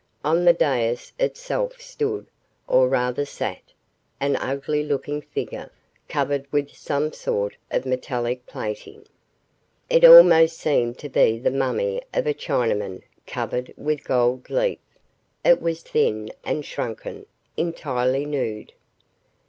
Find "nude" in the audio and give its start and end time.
18.25-18.73